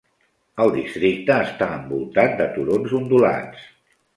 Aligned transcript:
El 0.63 0.71
districte 0.77 1.35
està 1.49 1.67
envoltat 1.75 2.35
de 2.41 2.51
turons 2.57 2.99
ondulats. 3.03 3.71